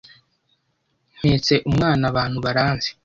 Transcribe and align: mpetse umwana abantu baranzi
mpetse 1.19 1.53
umwana 1.69 2.03
abantu 2.11 2.37
baranzi 2.45 2.89